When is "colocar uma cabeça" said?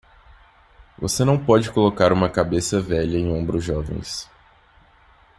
1.71-2.81